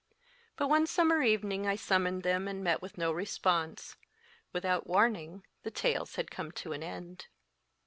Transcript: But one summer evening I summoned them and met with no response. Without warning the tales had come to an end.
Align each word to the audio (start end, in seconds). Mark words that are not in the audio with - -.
But 0.57 0.67
one 0.67 0.87
summer 0.87 1.21
evening 1.21 1.67
I 1.67 1.75
summoned 1.75 2.23
them 2.23 2.47
and 2.47 2.63
met 2.63 2.81
with 2.81 2.97
no 2.97 3.11
response. 3.11 3.97
Without 4.51 4.87
warning 4.87 5.45
the 5.61 5.69
tales 5.69 6.15
had 6.15 6.31
come 6.31 6.51
to 6.53 6.73
an 6.73 6.81
end. 6.81 7.27